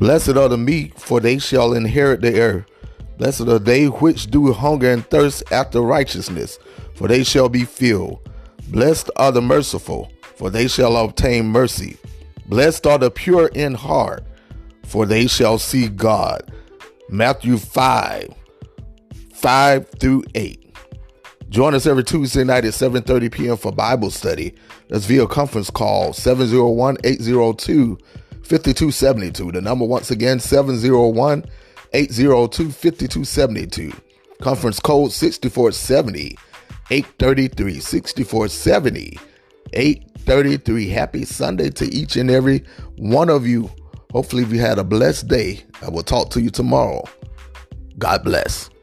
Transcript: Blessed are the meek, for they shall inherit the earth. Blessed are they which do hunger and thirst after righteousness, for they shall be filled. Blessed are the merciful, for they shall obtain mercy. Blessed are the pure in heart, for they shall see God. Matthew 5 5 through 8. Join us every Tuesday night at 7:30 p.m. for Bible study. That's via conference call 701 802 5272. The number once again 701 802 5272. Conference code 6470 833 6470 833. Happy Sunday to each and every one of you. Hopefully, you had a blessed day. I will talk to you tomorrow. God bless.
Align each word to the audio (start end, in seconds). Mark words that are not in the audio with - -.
Blessed 0.00 0.30
are 0.30 0.48
the 0.48 0.56
meek, 0.56 0.98
for 0.98 1.20
they 1.20 1.36
shall 1.38 1.74
inherit 1.74 2.22
the 2.22 2.40
earth. 2.40 2.64
Blessed 3.18 3.42
are 3.42 3.58
they 3.58 3.84
which 3.84 4.28
do 4.30 4.50
hunger 4.54 4.90
and 4.90 5.04
thirst 5.10 5.42
after 5.52 5.82
righteousness, 5.82 6.58
for 6.94 7.06
they 7.06 7.22
shall 7.22 7.50
be 7.50 7.64
filled. 7.66 8.20
Blessed 8.68 9.10
are 9.16 9.30
the 9.30 9.42
merciful, 9.42 10.10
for 10.36 10.48
they 10.48 10.68
shall 10.68 10.96
obtain 10.96 11.48
mercy. 11.48 11.98
Blessed 12.46 12.86
are 12.86 12.96
the 12.96 13.10
pure 13.10 13.48
in 13.48 13.74
heart, 13.74 14.24
for 14.86 15.04
they 15.04 15.26
shall 15.26 15.58
see 15.58 15.86
God. 15.88 16.50
Matthew 17.10 17.58
5 17.58 18.32
5 19.34 19.86
through 20.00 20.24
8. 20.34 20.76
Join 21.50 21.74
us 21.74 21.84
every 21.84 22.04
Tuesday 22.04 22.44
night 22.44 22.64
at 22.64 22.72
7:30 22.72 23.30
p.m. 23.32 23.56
for 23.58 23.70
Bible 23.70 24.10
study. 24.10 24.54
That's 24.88 25.04
via 25.04 25.26
conference 25.26 25.68
call 25.68 26.14
701 26.14 26.96
802 27.04 27.98
5272. 28.42 29.52
The 29.52 29.60
number 29.60 29.84
once 29.84 30.10
again 30.10 30.40
701 30.40 31.44
802 31.92 32.64
5272. 32.70 33.92
Conference 34.40 34.80
code 34.80 35.12
6470 35.12 36.36
833 36.90 37.78
6470 37.80 39.18
833. 39.74 40.88
Happy 40.88 41.24
Sunday 41.24 41.70
to 41.70 41.84
each 41.94 42.16
and 42.16 42.30
every 42.30 42.64
one 42.98 43.28
of 43.28 43.46
you. 43.46 43.70
Hopefully, 44.12 44.44
you 44.44 44.58
had 44.60 44.78
a 44.78 44.84
blessed 44.84 45.28
day. 45.28 45.62
I 45.82 45.88
will 45.90 46.02
talk 46.02 46.30
to 46.30 46.40
you 46.42 46.50
tomorrow. 46.50 47.04
God 47.98 48.24
bless. 48.24 48.79